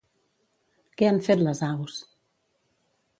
Què 1.01 1.09
han 1.09 1.21
fet 1.29 1.43
les 1.49 1.63
aus? 1.67 1.99